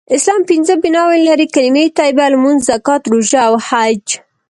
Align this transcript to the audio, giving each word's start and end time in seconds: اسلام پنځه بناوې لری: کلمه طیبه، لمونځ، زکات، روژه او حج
اسلام 0.15 0.41
پنځه 0.49 0.73
بناوې 0.83 1.19
لری: 1.27 1.45
کلمه 1.55 1.83
طیبه، 1.99 2.25
لمونځ، 2.33 2.59
زکات، 2.69 3.03
روژه 3.13 3.39
او 3.47 3.53
حج 3.67 4.05